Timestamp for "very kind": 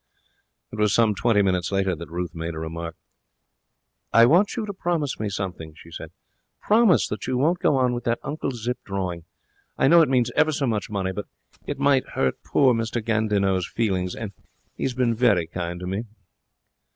15.13-15.79